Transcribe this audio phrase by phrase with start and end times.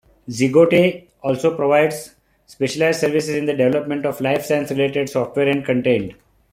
[0.29, 2.15] Zygote also provides
[2.47, 6.13] specialized services in the development of life science-related software and content.